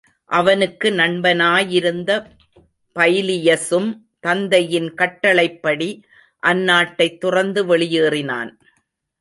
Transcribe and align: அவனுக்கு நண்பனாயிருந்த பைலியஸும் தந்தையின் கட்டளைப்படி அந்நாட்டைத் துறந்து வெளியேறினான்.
அவனுக்கு 0.25 0.89
நண்பனாயிருந்த 0.89 2.25
பைலியஸும் 2.99 3.97
தந்தையின் 4.19 4.93
கட்டளைப்படி 4.93 6.03
அந்நாட்டைத் 6.47 7.17
துறந்து 7.17 7.77
வெளியேறினான். 7.77 8.51